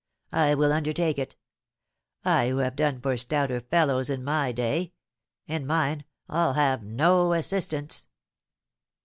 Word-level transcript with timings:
I 0.33 0.55
will 0.55 0.73
undertake 0.73 1.19
it, 1.19 1.35
I 2.25 2.49
who 2.49 2.57
have 2.57 2.75
done 2.75 2.99
for 3.01 3.15
stouter 3.17 3.59
fellows 3.59 4.09
in 4.09 4.23
my 4.23 4.51
day; 4.51 4.93
and 5.47 5.67
mind, 5.67 6.05
I'll 6.27 6.53
have 6.53 6.81
no 6.81 7.33
assistance!" 7.33 8.07